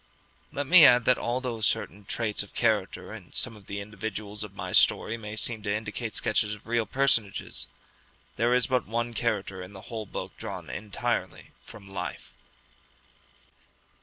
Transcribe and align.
Let 0.51 0.65
me 0.65 0.83
add 0.83 1.05
that 1.05 1.19
although 1.19 1.61
certain 1.61 2.05
traits 2.05 2.41
of 2.41 2.55
character 2.55 3.13
in 3.13 3.33
some 3.33 3.55
of 3.55 3.67
the 3.67 3.79
individuals 3.79 4.43
of 4.43 4.55
my 4.55 4.71
story 4.71 5.15
may 5.15 5.35
seem 5.35 5.61
to 5.61 5.71
indicate 5.71 6.15
sketches 6.15 6.55
of 6.55 6.65
real 6.65 6.87
personages, 6.87 7.67
there 8.35 8.51
is 8.55 8.65
but 8.65 8.87
one 8.87 9.13
character 9.13 9.61
in 9.61 9.73
the 9.73 9.81
whole 9.93 10.07
book 10.07 10.35
drawn 10.39 10.71
entirely 10.71 11.51
from 11.67 11.87
life. 11.87 12.33